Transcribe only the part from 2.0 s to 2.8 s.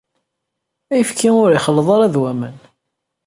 d waman.